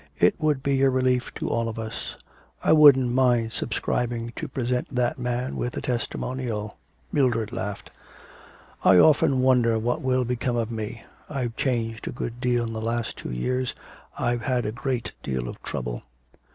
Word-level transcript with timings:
It 0.17 0.33
would 0.39 0.63
be 0.63 0.81
a 0.81 0.89
relief 0.89 1.31
to 1.35 1.49
all 1.49 1.69
of 1.69 1.77
us. 1.77 2.17
I 2.63 2.73
wouldn't 2.73 3.11
mind 3.13 3.51
subscribing 3.53 4.33
to 4.35 4.47
present 4.47 4.87
that 4.95 5.19
man 5.19 5.55
with 5.57 5.77
a 5.77 5.81
testimonial.' 5.81 6.75
Mildred 7.11 7.51
laughed. 7.51 7.91
'I 8.83 8.97
often 8.97 9.41
wonder 9.41 9.77
what 9.77 10.01
will 10.01 10.25
become 10.25 10.55
of 10.55 10.71
me. 10.71 11.03
I've 11.29 11.55
changed 11.55 12.07
a 12.07 12.11
good 12.11 12.39
deal 12.39 12.65
in 12.65 12.73
the 12.73 12.81
last 12.81 13.15
two 13.15 13.31
years. 13.31 13.75
I've 14.17 14.41
had 14.41 14.65
a 14.65 14.71
great 14.71 15.11
deal 15.21 15.47
of 15.47 15.61
trouble.' 15.61 16.01